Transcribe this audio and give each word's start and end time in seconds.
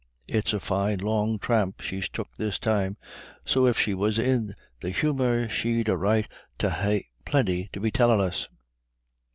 It's 0.27 0.51
a 0.51 0.59
fine 0.59 0.97
long 0.97 1.37
tramp 1.37 1.81
she's 1.81 2.09
took 2.09 2.35
this 2.35 2.57
time; 2.57 2.97
so 3.45 3.67
if 3.67 3.79
she 3.79 3.93
was 3.93 4.17
in 4.17 4.55
the 4.79 4.89
humour 4.89 5.47
she'd 5.47 5.87
a 5.87 5.95
right 5.95 6.27
to 6.57 6.71
ha' 6.71 7.03
plinty 7.23 7.69
to 7.71 7.79
be 7.79 7.91
tellin' 7.91 8.19
us." 8.19 8.49